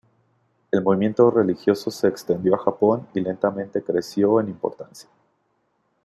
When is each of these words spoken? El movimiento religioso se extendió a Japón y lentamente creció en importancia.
El 0.71 0.81
movimiento 0.81 1.29
religioso 1.29 1.91
se 1.91 2.07
extendió 2.07 2.55
a 2.55 2.63
Japón 2.63 3.07
y 3.13 3.19
lentamente 3.19 3.83
creció 3.83 4.39
en 4.39 4.47
importancia. 4.49 5.07